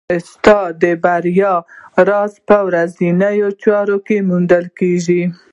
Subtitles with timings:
[0.29, 1.53] ستا د بریا
[2.09, 5.23] راز په ورځنیو چارو کې موندل کېږي.